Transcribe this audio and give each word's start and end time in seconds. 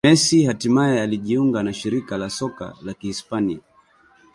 Messi 0.07 0.37
hatimaye 0.47 1.01
alijiunga 1.01 1.63
na 1.63 1.73
Shirikisho 1.73 2.17
la 2.17 2.29
Soka 2.29 2.75
la 2.81 2.93
Kihispania 2.93 3.59